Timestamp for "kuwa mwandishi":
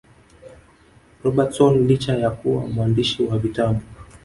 2.29-3.23